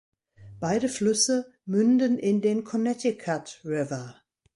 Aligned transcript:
Beide 0.59 0.89
Flüsse 0.89 1.53
münden 1.67 2.17
in 2.17 2.41
den 2.41 2.63
Connecticut 2.63 3.61
River. 3.63 4.19